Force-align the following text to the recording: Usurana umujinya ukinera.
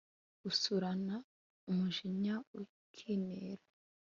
Usurana 0.49 1.15
umujinya 1.69 2.35
ukinera. 2.61 3.63